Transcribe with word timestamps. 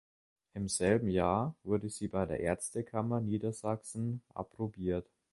Im 0.55 0.67
selben 0.67 1.09
Jahr 1.11 1.55
wurde 1.61 1.87
sie 1.87 2.07
bei 2.07 2.25
der 2.25 2.39
Ärztekammer 2.39 3.21
Niedersachsen 3.21 4.23
approbiert. 4.33 5.07